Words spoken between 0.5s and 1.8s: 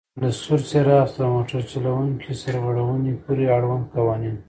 څراغ څخه د موټر